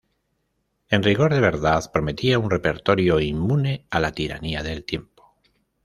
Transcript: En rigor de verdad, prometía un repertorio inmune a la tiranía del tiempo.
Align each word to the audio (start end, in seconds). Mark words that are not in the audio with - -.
En 0.89 1.03
rigor 1.03 1.31
de 1.31 1.39
verdad, 1.39 1.91
prometía 1.91 2.39
un 2.39 2.49
repertorio 2.49 3.19
inmune 3.19 3.85
a 3.91 3.99
la 3.99 4.11
tiranía 4.11 4.63
del 4.63 4.83
tiempo. 4.83 5.35